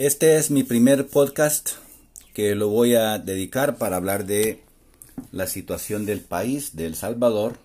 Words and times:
Este 0.00 0.38
es 0.38 0.50
mi 0.50 0.62
primer 0.62 1.08
podcast 1.08 1.72
que 2.32 2.54
lo 2.54 2.70
voy 2.70 2.94
a 2.94 3.18
dedicar 3.18 3.76
para 3.76 3.96
hablar 3.96 4.24
de 4.24 4.62
la 5.30 5.46
situación 5.46 6.06
del 6.06 6.20
país, 6.20 6.74
de 6.74 6.86
El 6.86 6.94
Salvador, 6.94 7.58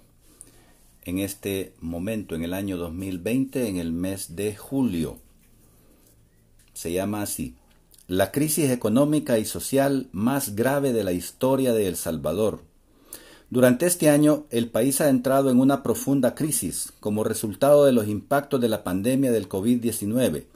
en 1.05 1.19
este 1.19 1.71
momento, 1.79 2.35
en 2.35 2.43
el 2.43 2.53
año 2.53 2.75
2020, 2.75 3.69
en 3.69 3.77
el 3.77 3.93
mes 3.93 4.35
de 4.35 4.53
julio. 4.53 5.17
Se 6.73 6.91
llama 6.91 7.21
así, 7.21 7.55
la 8.09 8.33
crisis 8.33 8.69
económica 8.69 9.39
y 9.39 9.45
social 9.45 10.09
más 10.11 10.57
grave 10.57 10.91
de 10.91 11.05
la 11.05 11.13
historia 11.13 11.71
de 11.71 11.87
El 11.87 11.95
Salvador. 11.95 12.59
Durante 13.49 13.85
este 13.85 14.09
año, 14.09 14.45
el 14.49 14.69
país 14.69 14.99
ha 14.99 15.07
entrado 15.07 15.51
en 15.51 15.61
una 15.61 15.83
profunda 15.83 16.35
crisis 16.35 16.91
como 16.99 17.23
resultado 17.23 17.85
de 17.85 17.93
los 17.93 18.09
impactos 18.09 18.59
de 18.59 18.67
la 18.67 18.83
pandemia 18.83 19.31
del 19.31 19.47
COVID-19 19.47 20.47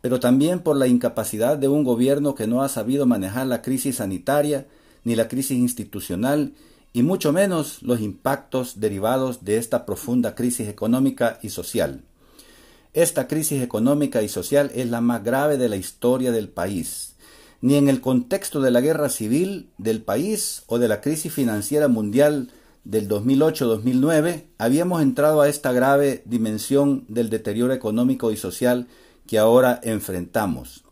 pero 0.00 0.20
también 0.20 0.60
por 0.60 0.76
la 0.76 0.86
incapacidad 0.86 1.58
de 1.58 1.68
un 1.68 1.84
gobierno 1.84 2.34
que 2.34 2.46
no 2.46 2.62
ha 2.62 2.68
sabido 2.68 3.06
manejar 3.06 3.46
la 3.46 3.62
crisis 3.62 3.96
sanitaria 3.96 4.66
ni 5.04 5.16
la 5.16 5.28
crisis 5.28 5.58
institucional 5.58 6.52
y 6.92 7.02
mucho 7.02 7.32
menos 7.32 7.82
los 7.82 8.00
impactos 8.00 8.80
derivados 8.80 9.44
de 9.44 9.58
esta 9.58 9.84
profunda 9.84 10.34
crisis 10.34 10.68
económica 10.68 11.38
y 11.42 11.50
social. 11.50 12.02
Esta 12.94 13.28
crisis 13.28 13.62
económica 13.62 14.22
y 14.22 14.28
social 14.28 14.70
es 14.74 14.88
la 14.88 15.02
más 15.02 15.22
grave 15.22 15.58
de 15.58 15.68
la 15.68 15.76
historia 15.76 16.32
del 16.32 16.48
país. 16.48 17.14
Ni 17.60 17.74
en 17.74 17.88
el 17.88 18.00
contexto 18.00 18.62
de 18.62 18.70
la 18.70 18.80
guerra 18.80 19.10
civil 19.10 19.68
del 19.76 20.00
país 20.00 20.62
o 20.66 20.78
de 20.78 20.88
la 20.88 21.02
crisis 21.02 21.32
financiera 21.32 21.88
mundial 21.88 22.48
del 22.84 23.08
2008-2009 23.08 24.44
habíamos 24.56 25.02
entrado 25.02 25.42
a 25.42 25.48
esta 25.48 25.72
grave 25.72 26.22
dimensión 26.24 27.04
del 27.08 27.28
deterioro 27.28 27.74
económico 27.74 28.30
y 28.30 28.36
social 28.36 28.86
que 29.26 29.38
ahora 29.38 29.80
enfrentamos. 29.82 30.84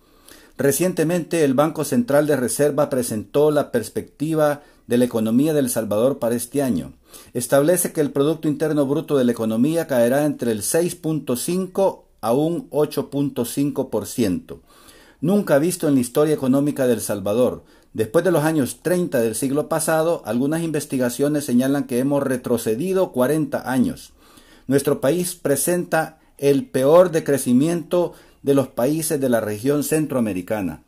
Recientemente 0.57 1.45
el 1.45 1.55
Banco 1.55 1.85
Central 1.85 2.27
de 2.27 2.37
Reserva 2.37 2.89
presentó 2.89 3.51
la 3.51 3.73
perspectiva 3.73 4.63
de 4.87 4.99
la 4.99 5.05
economía 5.05 5.53
de 5.53 5.61
El 5.61 5.71
Salvador 5.71 6.19
para 6.19 6.35
este 6.37 6.63
año. 6.63 6.93
Establece 7.33 7.93
que 7.93 8.01
el 8.01 8.13
Producto 8.13 8.49
Interno 8.49 8.87
Bruto 8.87 9.17
de 9.17 9.25
la 9.25 9.33
economía 9.33 9.87
caerá 9.87 10.25
entre 10.25 10.53
el 10.53 10.63
6.5 10.63 12.03
a 12.21 12.33
un 12.33 12.71
8.5%. 12.71 14.61
Nunca 15.21 15.59
visto 15.59 15.89
en 15.89 15.95
la 15.95 16.01
historia 16.01 16.35
económica 16.35 16.87
de 16.87 16.95
El 16.95 17.01
Salvador. 17.01 17.65
Después 17.93 18.25
de 18.25 18.31
los 18.31 18.45
años 18.45 18.81
30 18.83 19.21
del 19.21 19.35
siglo 19.35 19.69
pasado, 19.69 20.23
algunas 20.25 20.63
investigaciones 20.63 21.45
señalan 21.45 21.85
que 21.85 21.99
hemos 21.99 22.23
retrocedido 22.23 23.13
40 23.13 23.71
años. 23.71 24.13
Nuestro 24.67 25.01
país 25.01 25.35
presenta 25.35 26.19
el 26.45 26.67
peor 26.67 27.11
decrecimiento 27.11 28.13
de 28.43 28.53
los 28.53 28.69
países 28.69 29.19
de 29.19 29.31
la 29.31 29.41
región 29.41 29.83
centroamericana. 29.83 30.83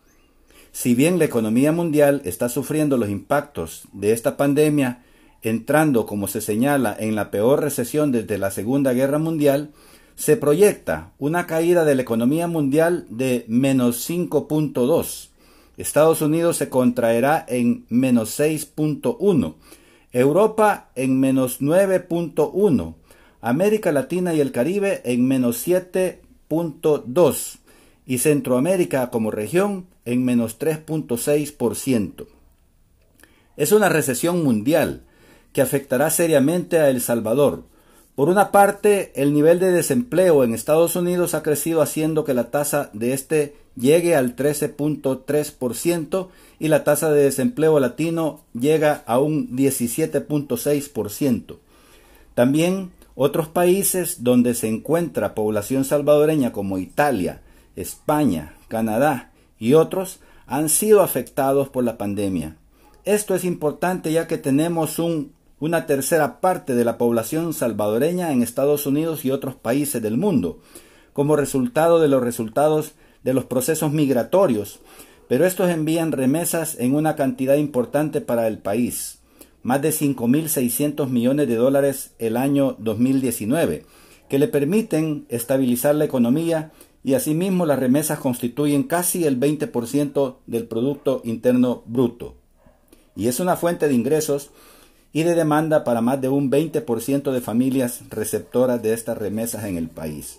Si 0.71 0.95
bien 0.95 1.19
la 1.19 1.25
economía 1.25 1.73
mundial 1.73 2.21
está 2.27 2.51
sufriendo 2.51 2.99
los 2.99 3.09
impactos 3.09 3.89
de 3.95 4.13
esta 4.13 4.37
pandemia, 4.37 5.03
entrando, 5.41 6.05
como 6.05 6.29
se 6.29 6.43
señala, 6.43 6.95
en 6.99 7.15
la 7.15 7.31
peor 7.31 7.63
recesión 7.63 8.13
desde 8.13 8.37
la 8.37 8.51
Segunda 8.51 8.93
Guerra 8.93 9.19
Mundial, 9.19 9.71
se 10.15 10.37
proyecta 10.37 11.13
una 11.19 11.47
caída 11.47 11.87
de 11.87 11.95
la 11.95 12.03
economía 12.03 12.49
mundial 12.49 13.07
de 13.09 13.47
menos 13.49 14.07
5.2. 14.11 15.31
Estados 15.79 16.21
Unidos 16.21 16.59
se 16.59 16.69
contraerá 16.69 17.47
en 17.49 17.87
menos 17.89 18.39
6.1. 18.39 19.55
Europa 20.13 20.91
en 20.97 21.19
menos 21.19 21.63
9.1 21.63 22.95
América 23.47 23.93
Latina 23.93 24.35
y 24.35 24.41
el 24.41 24.51
Caribe 24.51 25.03
en 25.05 25.25
menos 25.25 25.65
7.2 25.69 27.59
y 28.05 28.19
Centroamérica 28.19 29.11
como 29.11 29.31
región 29.31 29.87
en 30.05 30.25
menos 30.25 30.59
3.6%. 30.59 32.27
Es 33.57 33.71
una 33.71 33.89
recesión 33.89 34.43
mundial 34.43 35.03
que 35.53 35.63
afectará 35.63 36.11
seriamente 36.11 36.81
a 36.81 36.91
El 36.91 37.01
Salvador. 37.01 37.63
Por 38.17 38.31
una 38.31 38.51
parte, 38.51 39.13
el 39.15 39.33
nivel 39.33 39.61
de 39.61 39.71
desempleo 39.71 40.43
en 40.43 40.53
Estados 40.53 40.97
Unidos 40.97 41.35
ha 41.35 41.45
crecido 41.45 41.83
haciendo 41.83 42.25
que 42.25 42.35
la 42.35 42.51
tasa 42.51 42.91
de 42.95 43.13
este 43.13 43.55
llegue 43.77 44.17
al 44.17 44.35
13.3% 44.35 46.29
y 46.59 46.67
la 46.67 46.83
tasa 46.83 47.13
de 47.13 47.23
desempleo 47.23 47.79
latino 47.79 48.41
llega 48.55 49.05
a 49.07 49.21
un 49.21 49.57
17.6%. 49.57 51.59
También 52.35 52.91
otros 53.17 53.49
países 53.49 54.23
donde 54.23 54.55
se 54.55 54.69
encuentra 54.69 55.35
población 55.35 55.85
salvadoreña 55.85 56.53
como 56.53 56.79
Italia, 56.79 57.41
España, 57.75 58.55
Canadá 58.69 59.33
y 59.59 59.73
otros 59.73 60.21
han 60.47 60.69
sido 60.69 61.03
afectados 61.03 61.71
por 61.71 61.83
la 61.83 61.97
pandemia. 61.97 62.57
Esto 63.05 63.35
es 63.35 63.45
importante 63.45 64.13
ya 64.13 64.27
que 64.27 64.37
tenemos 64.37 64.99
un, 64.99 65.33
una 65.59 65.87
tercera 65.87 66.41
parte 66.41 66.75
de 66.75 66.85
la 66.85 66.99
población 66.99 67.55
salvadoreña 67.55 68.33
en 68.33 68.43
Estados 68.43 68.87
Unidos 68.87 69.25
y 69.25 69.31
otros 69.31 69.55
países 69.55 70.03
del 70.03 70.19
mundo, 70.19 70.61
como 71.15 71.37
resultado 71.37 72.01
de 72.01 72.09
los 72.09 72.23
resultados 72.23 72.93
de 73.25 73.33
los 73.33 73.47
procesos 73.47 73.93
migratorios, 73.93 74.81
pero 75.27 75.47
estos 75.47 75.71
envían 75.71 76.13
remesas 76.13 76.77
en 76.79 76.95
una 76.95 77.17
cantidad 77.17 77.57
importante 77.57 78.21
para 78.21 78.47
el 78.47 78.59
país 78.59 79.16
más 79.67 79.83
de 79.83 79.89
5.600 79.89 81.09
millones 81.09 81.49
de 81.49 81.57
dólares 81.57 82.13
el 82.21 82.37
año 82.37 82.77
2019, 82.79 83.85
que 84.29 84.39
le 84.39 84.47
permiten 84.47 85.27
estabilizar 85.29 85.97
la 85.97 86.05
economía 86.05 86.71
y 87.03 87.15
asimismo 87.15 87.67
las 87.67 87.81
remesas 87.81 88.21
constituyen 88.21 88.85
casi 88.85 89.25
el 89.25 89.41
20% 89.41 90.37
del 90.47 90.69
Producto 90.69 91.21
Interno 91.25 91.83
Bruto. 91.85 92.37
Y 93.17 93.27
es 93.27 93.41
una 93.41 93.57
fuente 93.57 93.89
de 93.89 93.95
ingresos 93.95 94.51
y 95.13 95.25
de 95.25 95.35
demanda 95.35 95.83
para 95.83 96.01
más 96.01 96.21
de 96.21 96.29
un 96.29 96.49
20% 96.49 97.33
de 97.33 97.41
familias 97.41 98.03
receptoras 98.09 98.81
de 98.85 98.93
estas 98.93 99.19
remesas 99.19 99.65
en 99.65 99.79
el 99.79 99.89
país. 99.89 100.39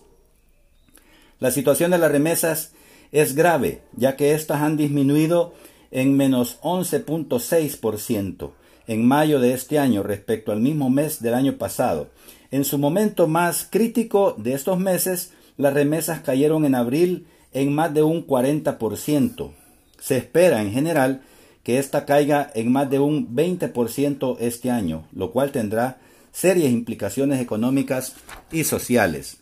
La 1.40 1.52
situación 1.52 1.92
de 1.92 1.98
las 1.98 2.14
remesas 2.14 2.72
es 3.12 3.36
grave, 3.36 3.82
ya 3.94 4.16
que 4.16 4.32
éstas 4.32 4.62
han 4.62 4.78
disminuido 4.78 5.54
en 5.92 6.16
menos 6.16 6.62
11.6%, 6.62 8.52
en 8.88 9.06
mayo 9.06 9.40
de 9.40 9.54
este 9.54 9.80
año 9.80 10.02
respecto 10.02 10.52
al 10.52 10.62
mismo 10.62 10.90
mes 10.90 11.22
del 11.22 11.34
año 11.34 11.58
pasado. 11.58 12.10
En 12.52 12.64
su 12.64 12.78
momento 12.78 13.28
más 13.28 13.68
crítico 13.70 14.34
de 14.38 14.54
estos 14.54 14.80
meses, 14.80 15.34
las 15.58 15.74
remesas 15.74 16.22
cayeron 16.22 16.66
en 16.66 16.76
abril 16.76 17.28
en 17.54 17.74
más 17.74 17.94
de 17.94 18.04
un 18.04 18.26
40%. 18.26 19.52
Se 20.00 20.18
espera 20.18 20.62
en 20.62 20.72
general 20.72 21.22
que 21.64 21.80
esta 21.80 22.06
caiga 22.06 22.50
en 22.56 22.72
más 22.72 22.90
de 22.90 23.00
un 23.00 23.36
20% 23.36 24.38
este 24.40 24.72
año, 24.72 25.06
lo 25.12 25.32
cual 25.32 25.52
tendrá 25.52 25.98
serias 26.32 26.72
implicaciones 26.72 27.42
económicas 27.42 28.16
y 28.52 28.64
sociales. 28.64 29.40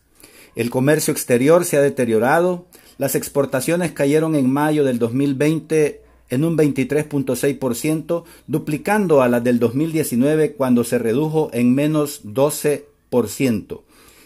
El 0.56 0.70
comercio 0.70 1.12
exterior 1.12 1.66
se 1.66 1.78
ha 1.78 1.82
deteriorado, 1.82 2.66
las 2.98 3.16
exportaciones 3.16 3.92
cayeron 3.92 4.36
en 4.36 4.50
mayo 4.50 4.86
del 4.86 4.98
2020 4.98 6.05
en 6.30 6.44
un 6.44 6.58
23.6%, 6.58 8.24
duplicando 8.48 9.22
a 9.22 9.28
las 9.28 9.44
del 9.44 9.60
2019 9.60 10.54
cuando 10.54 10.84
se 10.84 10.98
redujo 10.98 11.50
en 11.54 11.74
menos 11.76 12.24
12%. 12.26 13.82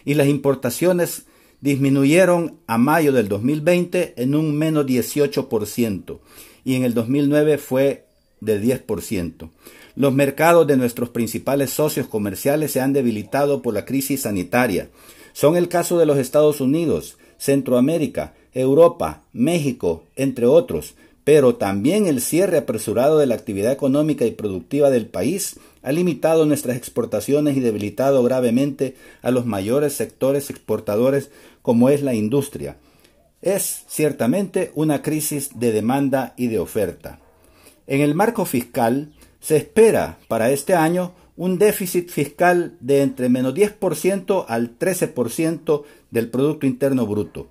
Y 0.05 0.13
las 0.13 0.27
importaciones 0.27 1.25
disminuyeron 1.61 2.57
a 2.67 2.77
mayo 2.77 3.11
del 3.11 3.27
2020 3.27 4.13
en 4.17 4.35
un 4.35 4.57
menos 4.57 4.85
18% 4.85 6.19
y 6.63 6.75
en 6.75 6.83
el 6.83 6.93
2009 6.93 7.57
fue 7.57 8.05
de 8.41 8.61
10%. 8.61 9.49
Los 9.95 10.13
mercados 10.13 10.67
de 10.67 10.77
nuestros 10.77 11.09
principales 11.09 11.71
socios 11.71 12.07
comerciales 12.07 12.71
se 12.71 12.79
han 12.79 12.93
debilitado 12.93 13.61
por 13.61 13.73
la 13.73 13.85
crisis 13.85 14.21
sanitaria. 14.21 14.89
Son 15.33 15.57
el 15.57 15.67
caso 15.67 15.97
de 15.97 16.05
los 16.05 16.17
Estados 16.17 16.61
Unidos, 16.61 17.17
Centroamérica, 17.37 18.33
Europa, 18.53 19.23
México, 19.33 20.03
entre 20.15 20.45
otros, 20.45 20.95
pero 21.23 21.55
también 21.55 22.07
el 22.07 22.21
cierre 22.21 22.57
apresurado 22.57 23.17
de 23.17 23.27
la 23.27 23.35
actividad 23.35 23.71
económica 23.71 24.25
y 24.25 24.31
productiva 24.31 24.89
del 24.89 25.07
país 25.07 25.59
ha 25.81 25.91
limitado 25.91 26.45
nuestras 26.45 26.77
exportaciones 26.77 27.55
y 27.57 27.59
debilitado 27.59 28.23
gravemente 28.23 28.95
a 29.21 29.31
los 29.31 29.45
mayores 29.45 29.93
sectores 29.93 30.49
exportadores 30.49 31.29
como 31.61 31.89
es 31.89 32.01
la 32.01 32.13
industria. 32.13 32.77
Es 33.41 33.83
ciertamente 33.87 34.71
una 34.75 35.01
crisis 35.01 35.59
de 35.59 35.71
demanda 35.71 36.33
y 36.35 36.47
de 36.47 36.59
oferta. 36.59 37.19
En 37.87 38.01
el 38.01 38.15
marco 38.15 38.45
fiscal 38.45 39.13
se 39.39 39.57
espera 39.57 40.17
para 40.27 40.51
este 40.51 40.73
año 40.73 41.13
un 41.37 41.57
déficit 41.57 42.09
fiscal 42.09 42.75
de 42.81 43.01
entre 43.01 43.29
menos 43.29 43.53
10% 43.53 44.45
al 44.47 44.77
13% 44.77 45.83
del 46.11 46.29
Producto 46.29 46.65
Interno 46.65 47.05
Bruto 47.05 47.49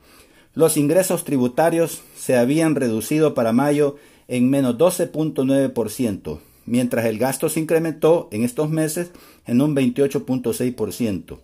los 0.58 0.76
ingresos 0.76 1.22
tributarios 1.22 2.00
se 2.28 2.36
habían 2.36 2.74
reducido 2.74 3.32
para 3.32 3.54
mayo 3.54 3.96
en 4.28 4.50
menos 4.50 4.76
12.9%, 4.76 6.40
mientras 6.66 7.06
el 7.06 7.16
gasto 7.16 7.48
se 7.48 7.58
incrementó 7.58 8.28
en 8.32 8.44
estos 8.44 8.68
meses 8.68 9.12
en 9.46 9.62
un 9.62 9.74
28.6%. 9.74 11.38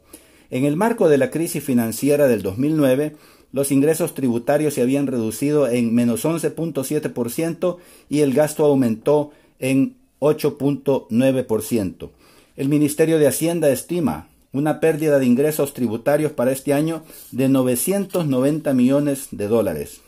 En 0.50 0.64
el 0.66 0.76
marco 0.76 1.08
de 1.08 1.16
la 1.16 1.31
crisis 1.31 1.64
financiera 1.64 2.28
del 2.28 2.42
2009, 2.42 3.16
los 3.50 3.72
ingresos 3.72 4.12
tributarios 4.12 4.75
se 4.75 4.82
habían 4.82 5.06
reducido 5.06 5.69
en 5.69 5.94
menos 5.94 6.26
11.7% 6.26 7.78
y 8.10 8.20
el 8.20 8.34
gasto 8.34 8.66
aumentó 8.66 9.31
en 9.60 9.96
8.9%. 10.20 12.10
El 12.58 12.69
Ministerio 12.69 13.19
de 13.19 13.26
Hacienda 13.26 13.70
estima 13.70 14.28
una 14.52 14.81
pérdida 14.81 15.19
de 15.19 15.25
ingresos 15.25 15.72
tributarios 15.72 16.32
para 16.32 16.52
este 16.52 16.75
año 16.75 17.04
de 17.32 17.48
990 17.48 18.75
millones 18.75 19.28
de 19.31 19.48
dólares. 19.48 20.02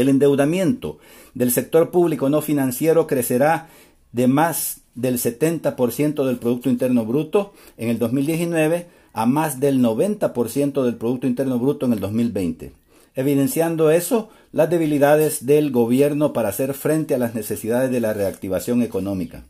El 0.00 0.08
endeudamiento 0.08 0.98
del 1.34 1.50
sector 1.50 1.90
público 1.90 2.28
no 2.30 2.40
financiero 2.40 3.08
crecerá 3.08 3.68
de 4.12 4.28
más 4.28 4.82
del 4.94 5.18
70% 5.18 6.24
del 6.24 6.36
Producto 6.36 6.70
Interno 6.70 7.04
Bruto 7.04 7.52
en 7.76 7.88
el 7.88 7.98
2019 7.98 8.86
a 9.12 9.26
más 9.26 9.58
del 9.58 9.80
90% 9.80 10.84
del 10.84 10.94
Producto 10.94 11.26
Interno 11.26 11.58
Bruto 11.58 11.86
en 11.86 11.94
el 11.94 11.98
2020, 11.98 12.72
evidenciando 13.16 13.90
eso 13.90 14.28
las 14.52 14.70
debilidades 14.70 15.46
del 15.46 15.72
gobierno 15.72 16.32
para 16.32 16.50
hacer 16.50 16.74
frente 16.74 17.16
a 17.16 17.18
las 17.18 17.34
necesidades 17.34 17.90
de 17.90 18.00
la 18.00 18.12
reactivación 18.12 18.82
económica. 18.82 19.42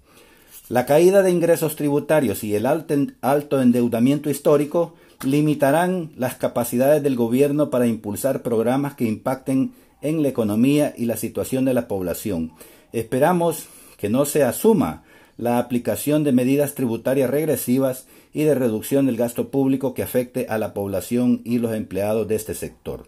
La 0.71 0.87
caída 0.87 1.23
de 1.23 1.31
ingresos 1.31 1.77
tributarios 1.77 2.43
y 2.43 2.55
el 2.55 2.65
alto 2.65 3.61
endeudamiento 3.61 4.31
histórico 4.31 4.95
limitarán 5.25 6.13
las 6.17 6.37
capacidades 6.37 7.03
del 7.03 7.17
gobierno 7.17 7.69
para 7.69 7.87
impulsar 7.87 8.43
programas 8.43 8.95
que 8.95 9.05
impacten 9.05 9.73
en 10.03 10.23
la 10.23 10.29
economía 10.29 10.95
y 10.97 11.07
la 11.07 11.17
situación 11.17 11.65
de 11.65 11.75
la 11.75 11.89
población. 11.89 12.53
Esperamos 12.93 13.67
que 13.97 14.09
no 14.09 14.25
se 14.25 14.45
asuma 14.45 15.05
la 15.37 15.59
aplicación 15.59 16.25
de 16.25 16.33
medidas 16.33 16.75
tributarias 16.75 17.31
regresivas 17.31 18.07
y 18.33 18.45
de 18.45 18.55
reducción 18.55 19.07
del 19.07 19.17
gasto 19.17 19.51
público 19.51 19.95
que 19.95 20.03
afecte 20.03 20.47
a 20.49 20.59
la 20.59 20.75
población 20.75 21.41
y 21.45 21.59
los 21.59 21.75
empleados 21.75 22.27
de 22.29 22.35
este 22.35 22.55
sector. 22.55 23.07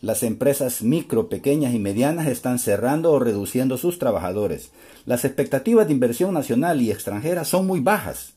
Las 0.00 0.22
empresas 0.22 0.82
micro, 0.82 1.28
pequeñas 1.28 1.74
y 1.74 1.78
medianas 1.78 2.26
están 2.26 2.58
cerrando 2.58 3.12
o 3.12 3.18
reduciendo 3.18 3.76
sus 3.76 3.98
trabajadores. 3.98 4.70
Las 5.04 5.26
expectativas 5.26 5.86
de 5.86 5.92
inversión 5.92 6.32
nacional 6.32 6.80
y 6.80 6.90
extranjera 6.90 7.44
son 7.44 7.66
muy 7.66 7.80
bajas. 7.80 8.32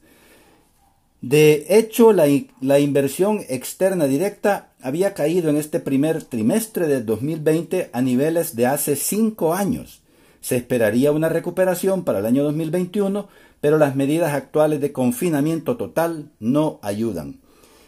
De 1.23 1.67
hecho, 1.69 2.11
la, 2.11 2.79
inversión 2.79 3.45
externa 3.47 4.07
directa 4.07 4.73
había 4.81 5.13
caído 5.13 5.49
en 5.49 5.55
este 5.55 5.79
primer 5.79 6.21
trimestre 6.25 6.85
de 6.85 7.01
2020 7.01 7.89
a 7.93 8.01
niveles 8.01 8.57
de 8.57 8.65
hace 8.65 8.97
cinco 8.97 9.53
años. 9.53 10.01
Se 10.41 10.57
esperaría 10.57 11.13
una 11.13 11.29
recuperación 11.29 12.03
para 12.03 12.19
el 12.19 12.25
año 12.25 12.43
2021, 12.43 13.29
pero 13.61 13.77
las 13.77 13.95
medidas 13.95 14.33
actuales 14.33 14.81
de 14.81 14.91
confinamiento 14.91 15.77
total 15.77 16.29
no 16.41 16.79
ayudan. 16.81 17.39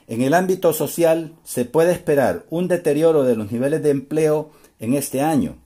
En 0.08 0.22
el 0.22 0.34
ámbito 0.34 0.72
social 0.72 1.34
se 1.44 1.66
puede 1.66 1.92
esperar 1.92 2.46
un 2.50 2.70
deterioro 2.70 3.24
de 3.24 3.36
los 3.36 3.52
niveles 3.52 3.84
de 3.84 3.90
empleo 3.90 4.52
en 4.80 4.94
este 4.94 5.20
año. 5.20 5.58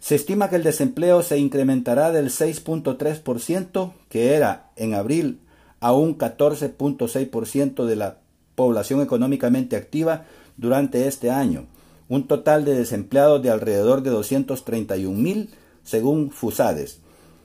Se 0.00 0.14
estima 0.14 0.48
que 0.48 0.56
el 0.56 0.62
desempleo 0.62 1.22
se 1.22 1.36
incrementará 1.36 2.10
del 2.10 2.30
6.3% 2.30 3.92
que 4.08 4.34
era 4.34 4.70
en 4.76 4.94
abril 4.94 5.40
a 5.80 5.92
un 5.92 6.18
14.6% 6.18 7.84
de 7.84 7.96
la 7.96 8.18
población 8.54 9.00
económicamente 9.00 9.76
activa 9.76 10.24
durante 10.56 11.06
este 11.06 11.30
año, 11.30 11.66
un 12.08 12.26
total 12.26 12.64
de 12.64 12.74
desempleados 12.74 13.42
de 13.42 13.50
alrededor 13.50 14.02
de 14.02 14.10
231 14.10 15.16
mil 15.16 15.50
según 15.84 16.30
FUSADES. 16.30 16.98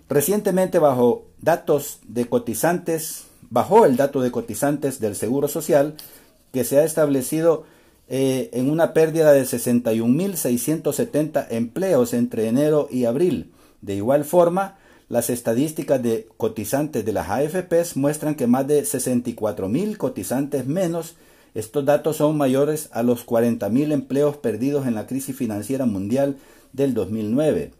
Recientemente 0.09 0.80
bajo 0.80 1.25
datos 1.41 2.00
de 2.07 2.25
cotizantes, 2.25 3.25
bajó 3.50 3.85
el 3.85 3.97
dato 3.97 4.21
de 4.21 4.31
cotizantes 4.31 5.00
del 5.00 5.15
Seguro 5.15 5.47
Social 5.47 5.95
que 6.51 6.63
se 6.63 6.80
ha 6.80 6.83
establecido 6.83 7.65
eh, 8.09 8.50
en 8.53 8.69
una 8.69 8.94
pérdida 8.94 9.31
de 9.31 9.44
61.670 9.44 11.47
empleos 11.51 12.13
entre 12.13 12.47
enero 12.47 12.88
y 12.91 13.06
abril. 13.06 13.53
De 13.81 13.95
igual 13.95 14.25
forma, 14.25 14.77
las 15.13 15.30
estadísticas 15.30 16.01
de 16.01 16.27
cotizantes 16.38 17.06
de 17.06 17.13
las 17.13 17.30
AFPs 17.30 17.95
muestran 17.98 18.33
que 18.33 18.48
más 18.48 18.68
de 18.68 18.81
64.000 18.81 19.95
cotizantes 19.95 20.65
menos. 20.65 21.18
Estos 21.54 21.86
datos 21.86 22.18
son 22.18 22.36
mayores 22.36 22.89
a 22.94 23.04
los 23.04 23.24
40.000 23.24 23.92
empleos 23.92 24.38
perdidos 24.38 24.88
en 24.88 24.95
la 24.95 25.06
crisis 25.06 25.38
financiera 25.38 25.86
mundial 25.86 26.38
del 26.71 26.95
2009. 26.95 27.74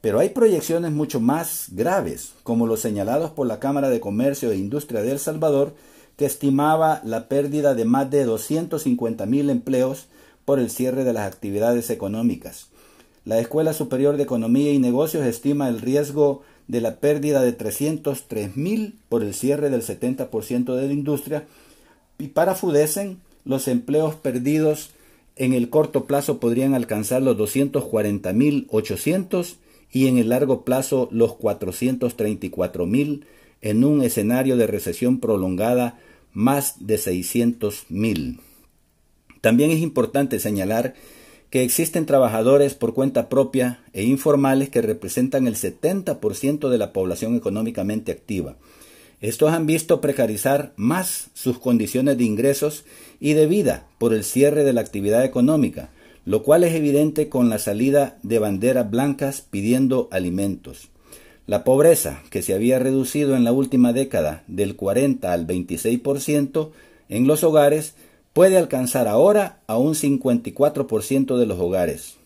Pero 0.00 0.18
hay 0.18 0.30
proyecciones 0.30 0.90
mucho 0.90 1.20
más 1.20 1.68
graves, 1.70 2.32
como 2.42 2.66
los 2.66 2.80
señalados 2.80 3.30
por 3.30 3.46
la 3.46 3.60
Cámara 3.60 3.88
de 3.88 4.00
Comercio 4.00 4.50
e 4.50 4.56
Industria 4.56 5.02
de 5.02 5.12
El 5.12 5.20
Salvador, 5.20 5.74
que 6.16 6.24
estimaba 6.24 7.00
la 7.04 7.28
pérdida 7.28 7.76
de 7.76 7.84
más 7.84 8.10
de 8.10 8.26
250.000 8.26 9.50
empleos 9.50 10.08
por 10.44 10.58
el 10.58 10.68
cierre 10.68 11.04
de 11.04 11.12
las 11.12 11.28
actividades 11.28 11.90
económicas. 11.90 12.70
La 13.24 13.38
Escuela 13.38 13.72
Superior 13.72 14.16
de 14.16 14.24
Economía 14.24 14.72
y 14.72 14.80
Negocios 14.80 15.24
estima 15.24 15.68
el 15.68 15.80
riesgo 15.80 16.42
de 16.68 16.80
la 16.80 16.96
pérdida 16.96 17.42
de 17.42 17.54
303.000 17.56 18.94
por 19.08 19.22
el 19.22 19.34
cierre 19.34 19.70
del 19.70 19.82
70% 19.82 20.74
de 20.74 20.86
la 20.86 20.92
industria 20.92 21.46
y 22.18 22.28
para 22.28 22.54
Fudesen 22.54 23.18
los 23.44 23.66
empleos 23.68 24.14
perdidos 24.14 24.90
en 25.36 25.54
el 25.54 25.70
corto 25.70 26.04
plazo 26.04 26.38
podrían 26.38 26.74
alcanzar 26.74 27.22
los 27.22 27.36
240.800 27.36 29.56
y 29.90 30.06
en 30.06 30.18
el 30.18 30.28
largo 30.30 30.64
plazo 30.64 31.08
los 31.10 31.32
434.000 31.32 33.24
en 33.60 33.84
un 33.84 34.02
escenario 34.02 34.56
de 34.56 34.66
recesión 34.66 35.20
prolongada 35.20 35.98
más 36.32 36.86
de 36.86 36.98
600 36.98 37.86
mil. 37.88 38.40
También 39.40 39.70
es 39.70 39.78
importante 39.80 40.40
señalar 40.40 40.94
que 41.52 41.62
existen 41.62 42.06
trabajadores 42.06 42.72
por 42.74 42.94
cuenta 42.94 43.28
propia 43.28 43.84
e 43.92 44.04
informales 44.04 44.70
que 44.70 44.80
representan 44.80 45.46
el 45.46 45.54
70% 45.54 46.70
de 46.70 46.78
la 46.78 46.94
población 46.94 47.36
económicamente 47.36 48.10
activa. 48.10 48.56
Estos 49.20 49.52
han 49.52 49.66
visto 49.66 50.00
precarizar 50.00 50.72
más 50.76 51.28
sus 51.34 51.58
condiciones 51.58 52.16
de 52.16 52.24
ingresos 52.24 52.86
y 53.20 53.34
de 53.34 53.46
vida 53.46 53.86
por 53.98 54.14
el 54.14 54.24
cierre 54.24 54.64
de 54.64 54.72
la 54.72 54.80
actividad 54.80 55.26
económica, 55.26 55.90
lo 56.24 56.42
cual 56.42 56.64
es 56.64 56.74
evidente 56.74 57.28
con 57.28 57.50
la 57.50 57.58
salida 57.58 58.16
de 58.22 58.38
banderas 58.38 58.90
blancas 58.90 59.44
pidiendo 59.48 60.08
alimentos. 60.10 60.88
La 61.46 61.64
pobreza, 61.64 62.22
que 62.30 62.40
se 62.40 62.54
había 62.54 62.78
reducido 62.78 63.36
en 63.36 63.44
la 63.44 63.52
última 63.52 63.92
década 63.92 64.42
del 64.46 64.74
40 64.74 65.30
al 65.30 65.46
26% 65.46 66.70
en 67.10 67.26
los 67.26 67.44
hogares, 67.44 67.94
puede 68.32 68.58
alcanzar 68.58 69.08
ahora 69.08 69.60
a 69.66 69.78
un 69.78 69.94
54% 69.94 71.36
de 71.36 71.46
los 71.46 71.58
hogares. 71.58 72.16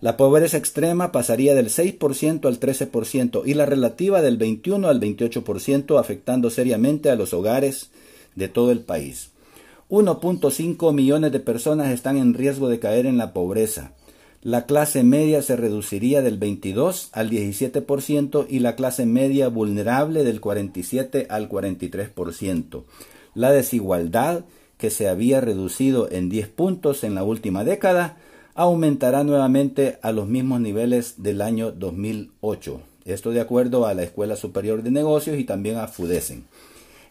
La 0.00 0.16
pobreza 0.16 0.56
extrema 0.56 1.12
pasaría 1.12 1.54
del 1.54 1.68
6% 1.68 2.46
al 2.46 2.60
13% 2.60 3.42
y 3.46 3.54
la 3.54 3.66
relativa 3.66 4.20
del 4.20 4.36
21 4.36 4.88
al 4.88 5.00
28%, 5.00 5.98
afectando 5.98 6.50
seriamente 6.50 7.10
a 7.10 7.16
los 7.16 7.32
hogares 7.32 7.90
de 8.34 8.48
todo 8.48 8.72
el 8.72 8.80
país. 8.80 9.30
1.5 9.88 10.92
millones 10.92 11.32
de 11.32 11.40
personas 11.40 11.92
están 11.92 12.18
en 12.18 12.34
riesgo 12.34 12.68
de 12.68 12.78
caer 12.78 13.06
en 13.06 13.16
la 13.16 13.32
pobreza 13.32 13.92
la 14.46 14.64
clase 14.64 15.02
media 15.02 15.42
se 15.42 15.56
reduciría 15.56 16.22
del 16.22 16.38
22 16.38 17.08
al 17.10 17.30
17% 17.30 18.46
y 18.48 18.60
la 18.60 18.76
clase 18.76 19.04
media 19.04 19.48
vulnerable 19.48 20.22
del 20.22 20.40
47 20.40 21.26
al 21.28 21.48
43%. 21.48 22.84
La 23.34 23.50
desigualdad, 23.50 24.44
que 24.78 24.90
se 24.90 25.08
había 25.08 25.40
reducido 25.40 26.10
en 26.10 26.28
10 26.28 26.48
puntos 26.48 27.04
en 27.04 27.14
la 27.14 27.24
última 27.24 27.64
década, 27.64 28.16
aumentará 28.54 29.24
nuevamente 29.24 29.98
a 30.02 30.12
los 30.12 30.26
mismos 30.26 30.60
niveles 30.60 31.22
del 31.22 31.42
año 31.42 31.72
2008. 31.72 32.80
Esto 33.04 33.30
de 33.30 33.40
acuerdo 33.40 33.86
a 33.86 33.94
la 33.94 34.02
Escuela 34.02 34.36
Superior 34.36 34.82
de 34.82 34.90
Negocios 34.90 35.38
y 35.38 35.44
también 35.44 35.76
a 35.76 35.86
FUDESEN. 35.86 36.44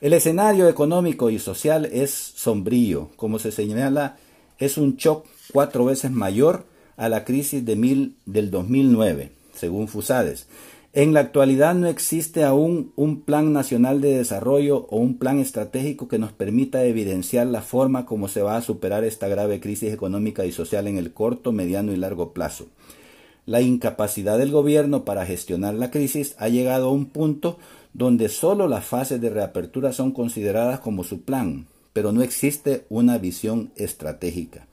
El 0.01 0.13
escenario 0.13 0.67
económico 0.67 1.29
y 1.29 1.39
social 1.39 1.86
es 1.86 2.12
sombrío. 2.12 3.12
Como 3.15 3.39
se 3.39 3.51
señala, 3.51 4.17
es 4.60 4.77
un 4.77 4.98
shock 4.98 5.25
cuatro 5.53 5.86
veces 5.86 6.12
mayor 6.12 6.65
a 6.98 7.10
la 7.10 7.24
crisis 7.24 7.65
de 7.65 7.75
mil, 7.75 8.17
del 8.25 8.51
2009, 8.51 9.31
según 9.53 9.88
Fusades. 9.88 10.48
En 10.97 11.13
la 11.13 11.19
actualidad 11.19 11.75
no 11.75 11.87
existe 11.87 12.45
aún 12.45 12.93
un 12.95 13.19
plan 13.19 13.51
nacional 13.51 13.99
de 13.99 14.15
desarrollo 14.15 14.87
o 14.89 14.95
un 14.95 15.17
plan 15.17 15.39
estratégico 15.39 16.07
que 16.07 16.19
nos 16.19 16.31
permita 16.31 16.85
evidenciar 16.85 17.47
la 17.47 17.61
forma 17.61 18.05
como 18.05 18.29
se 18.29 18.41
va 18.41 18.55
a 18.55 18.61
superar 18.61 19.03
esta 19.03 19.27
grave 19.27 19.59
crisis 19.59 19.91
económica 19.91 20.45
y 20.45 20.53
social 20.53 20.87
en 20.87 20.97
el 20.97 21.11
corto, 21.11 21.51
mediano 21.51 21.91
y 21.91 21.97
largo 21.97 22.31
plazo. 22.31 22.67
La 23.45 23.59
incapacidad 23.59 24.37
del 24.37 24.51
gobierno 24.51 25.03
para 25.03 25.25
gestionar 25.25 25.73
la 25.73 25.91
crisis 25.91 26.33
ha 26.37 26.47
llegado 26.47 26.87
a 26.87 26.93
un 26.93 27.07
punto 27.07 27.57
donde 27.91 28.29
solo 28.29 28.69
las 28.69 28.85
fases 28.85 29.19
de 29.19 29.29
reapertura 29.29 29.91
son 29.91 30.13
consideradas 30.13 30.79
como 30.79 31.03
su 31.03 31.23
plan, 31.23 31.65
pero 31.91 32.13
no 32.13 32.21
existe 32.21 32.85
una 32.87 33.17
visión 33.17 33.69
estratégica. 33.75 34.65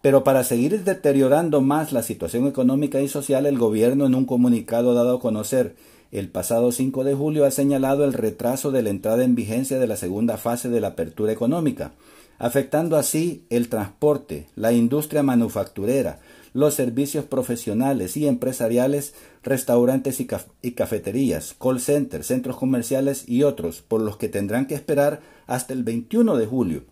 Pero 0.00 0.22
para 0.22 0.44
seguir 0.44 0.84
deteriorando 0.84 1.60
más 1.60 1.92
la 1.92 2.02
situación 2.02 2.46
económica 2.46 3.00
y 3.00 3.08
social, 3.08 3.46
el 3.46 3.58
gobierno 3.58 4.06
en 4.06 4.14
un 4.14 4.26
comunicado 4.26 4.94
dado 4.94 5.16
a 5.16 5.20
conocer 5.20 5.74
el 6.10 6.28
pasado 6.30 6.72
5 6.72 7.04
de 7.04 7.14
julio 7.14 7.44
ha 7.44 7.50
señalado 7.50 8.04
el 8.04 8.14
retraso 8.14 8.70
de 8.70 8.82
la 8.82 8.88
entrada 8.88 9.24
en 9.24 9.34
vigencia 9.34 9.78
de 9.78 9.86
la 9.86 9.96
segunda 9.96 10.38
fase 10.38 10.70
de 10.70 10.80
la 10.80 10.88
apertura 10.88 11.32
económica. 11.32 11.92
afectando 12.40 12.96
así 12.96 13.44
el 13.50 13.68
transporte, 13.68 14.46
la 14.54 14.72
industria 14.72 15.24
manufacturera, 15.24 16.20
los 16.54 16.74
servicios 16.74 17.24
profesionales 17.24 18.16
y 18.16 18.28
empresariales, 18.28 19.12
restaurantes 19.42 20.20
y, 20.20 20.72
cafeterías, 20.72 21.56
call 21.60 21.80
centers, 21.80 22.28
centros 22.28 22.56
comerciales 22.56 23.28
y 23.28 23.42
otros, 23.42 23.82
por 23.82 24.00
los 24.00 24.16
que 24.18 24.28
tendrán 24.28 24.66
que 24.66 24.76
esperar 24.76 25.20
hasta 25.48 25.72
el 25.72 25.82
21 25.82 26.36
de 26.36 26.46
julio. 26.46 26.82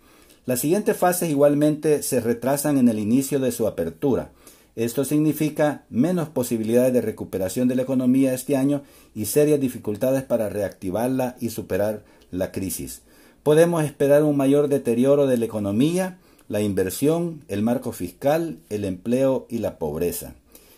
Las 0.47 0.61
siguientes 0.61 0.97
fases 0.97 1.29
igualmente 1.29 2.05
se 2.05 2.21
retrasan 2.21 2.79
en 2.79 2.89
el 2.89 3.01
inicio 3.01 3.41
de 3.41 3.51
su 3.51 3.67
apertura. 3.67 4.31
Esto 4.77 5.05
significa 5.05 5.85
menos 5.91 6.29
posibilidades 6.29 6.93
de 6.93 7.01
recuperación 7.01 7.67
de 7.67 7.75
la 7.75 7.83
economía 7.83 8.33
este 8.33 8.57
año 8.57 8.83
y 9.13 9.25
serias 9.25 9.59
dificultades 9.59 10.23
para 10.23 10.49
reactivarla 10.49 11.37
y 11.41 11.51
superar 11.51 12.05
la 12.31 12.53
crisis. 12.53 13.03
Podemos 13.43 13.83
esperar 13.83 14.23
un 14.23 14.37
mayor 14.37 14.69
deterioro 14.69 15.27
de 15.27 15.37
la 15.37 15.47
economía, 15.47 16.19
la 16.49 16.61
inversión, 16.61 17.43
el 17.49 17.63
marco 17.63 17.91
fiscal, 17.91 18.59
el 18.71 18.85
empleo 18.85 19.47
y 19.51 19.59
la 19.59 19.79
pobreza. 19.79 20.35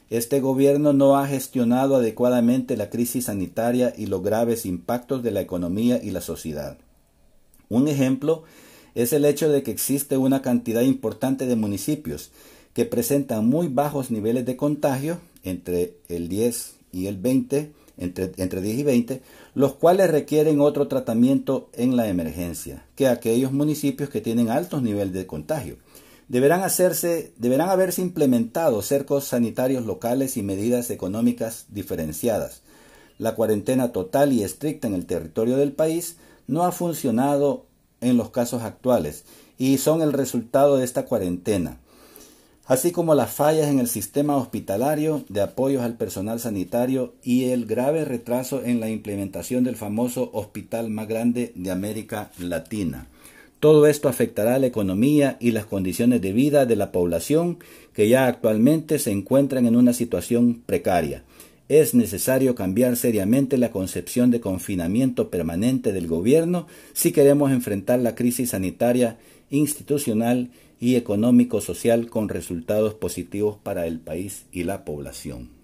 Este 0.08 0.40
gobierno 0.40 0.94
no 0.94 1.18
ha 1.18 1.26
gestionado 1.26 1.96
adecuadamente 1.96 2.78
la 2.78 2.88
crisis 2.88 3.26
sanitaria 3.26 3.92
y 3.94 4.06
los 4.06 4.22
graves 4.22 4.64
impactos 4.64 5.22
de 5.22 5.32
la 5.32 5.42
economía 5.42 6.00
y 6.02 6.10
la 6.10 6.22
sociedad. 6.22 6.78
Un 7.68 7.88
ejemplo 7.88 8.44
es 8.95 9.12
el 9.12 9.25
hecho 9.25 9.50
de 9.50 9.62
que 9.62 9.71
existe 9.71 10.16
una 10.16 10.42
cantidad 10.42 10.83
importante 10.83 11.47
de 11.47 11.57
municipios 11.57 12.30
que 12.75 12.85
presentan 12.85 13.47
muy 13.47 13.68
bajos 13.68 14.11
niveles 14.11 14.47
de 14.47 14.57
contagio, 14.57 15.18
entre 15.42 15.95
el 16.09 16.28
10 16.28 16.76
y 16.92 17.07
el 17.07 17.16
20, 17.16 17.73
entre, 17.97 18.33
entre 18.37 18.61
10 18.61 18.78
y 18.78 18.83
20, 18.83 19.23
los 19.54 19.75
cuales 19.75 20.11
requieren 20.11 20.61
otro 20.61 20.88
tratamiento 20.88 21.68
en 21.73 21.97
la 21.97 22.09
emergencia 22.09 22.85
que 22.95 23.09
aquellos 23.09 23.52
municipios 23.52 24.11
que 24.11 24.21
tienen 24.21 24.50
altos 24.50 24.83
niveles 24.83 25.12
de 25.12 25.26
contagio. 25.26 25.76
Deberán, 26.28 26.62
hacerse, 26.62 27.33
deberán 27.38 27.71
haberse 27.71 28.02
implementado 28.02 28.83
cercos 28.83 29.25
sanitarios 29.25 29.87
locales 29.87 30.37
y 30.37 30.42
medidas 30.42 30.90
económicas 30.90 31.64
diferenciadas. 31.71 32.61
La 33.18 33.35
cuarentena 33.35 33.92
total 33.92 34.33
y 34.33 34.45
estricta 34.45 34.87
en 34.87 34.95
el 34.95 35.07
territorio 35.07 35.57
del 35.57 35.73
país 35.73 36.16
no 36.47 36.64
ha 36.64 36.73
funcionado 36.73 37.64
en 38.00 38.17
los 38.17 38.31
casos 38.31 38.62
actuales 38.62 39.25
y 39.59 39.78
son 39.78 40.02
el 40.02 40.12
resultado 40.12 40.76
de 40.76 40.85
esta 40.85 41.05
cuarentena, 41.05 41.78
así 42.67 42.93
como 42.93 43.14
las 43.14 43.33
fallas 43.33 43.69
en 43.69 43.81
el 43.81 43.88
sistema 43.88 44.37
hospitalario 44.37 45.25
de 45.28 45.40
apoyos 45.40 45.83
al 45.83 45.97
personal 45.97 46.38
sanitario 46.38 47.14
y 47.23 47.47
el 47.47 47.67
grave 47.67 48.05
retraso 48.05 48.62
en 48.64 48.81
la 48.81 48.88
implementación 48.88 49.64
del 49.64 49.76
famoso 49.76 50.31
hospital 50.33 50.90
más 50.90 51.09
grande 51.09 51.52
de 51.55 51.71
América 51.71 52.31
Latina. 52.38 53.09
Todo 53.61 53.88
esto 53.88 54.09
afectará 54.09 54.55
a 54.55 54.59
la 54.61 54.69
economía 54.69 55.37
y 55.40 55.50
las 55.50 55.67
condiciones 55.67 56.21
de 56.21 56.33
vida 56.33 56.64
de 56.64 56.76
la 56.76 56.93
población 56.93 57.59
que 57.93 58.09
ya 58.09 58.28
actualmente 58.28 59.00
se 59.00 59.11
encuentran 59.11 59.67
en 59.67 59.75
una 59.75 59.93
situación 59.93 60.62
precaria 60.64 61.25
es 61.68 61.94
necesario 61.94 62.54
cambiar 62.54 62.96
seriamente 62.96 63.58
la 63.58 63.70
concepción 63.70 64.30
de 64.30 64.40
confinamiento 64.40 65.30
permanente 65.30 65.92
del 65.92 66.06
gobierno 66.06 66.66
si 66.94 67.12
queremos 67.12 67.52
enfrentar 67.52 67.98
la 67.98 68.14
crisis 68.14 68.50
sanitaria, 68.50 69.18
institucional 69.50 70.50
y 70.80 70.96
económico-social 70.96 72.08
con 72.08 72.28
resultados 72.28 72.94
positivos 72.94 73.58
para 73.62 73.87
el 73.87 74.00
país 74.00 74.46
y 74.52 74.64
la 74.64 74.84
población. 74.84 75.57